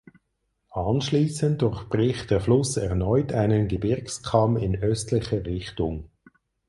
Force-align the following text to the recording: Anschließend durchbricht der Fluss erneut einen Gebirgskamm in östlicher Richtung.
Anschließend 0.73 1.61
durchbricht 1.61 2.31
der 2.31 2.41
Fluss 2.41 2.75
erneut 2.75 3.33
einen 3.33 3.67
Gebirgskamm 3.67 4.57
in 4.57 4.75
östlicher 4.77 5.45
Richtung. 5.45 6.09